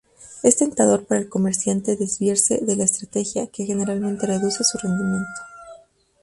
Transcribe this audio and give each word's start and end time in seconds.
Es 0.41 0.55
tentador 0.57 1.05
para 1.05 1.21
el 1.21 1.29
comerciante 1.29 1.95
desviarse 1.95 2.57
de 2.59 2.75
la 2.75 2.85
estrategia, 2.85 3.45
que 3.45 3.65
generalmente 3.67 4.25
reduce 4.25 4.63
su 4.63 4.79
rendimiento. 4.79 5.41